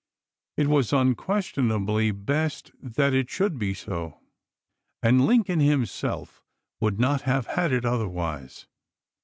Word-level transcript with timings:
It 0.57 0.65
was 0.67 0.93
unquestion 0.93 1.71
ably 1.71 2.09
best 2.09 2.71
that 2.81 3.13
it 3.13 3.29
should 3.29 3.59
be 3.59 3.75
so; 3.75 4.19
and 5.03 5.27
Lincoln 5.27 5.59
him 5.59 5.85
self 5.85 6.41
would 6.79 6.99
not 6.99 7.21
have 7.21 7.45
had 7.45 7.71
it 7.71 7.85
otherwise. 7.85 8.65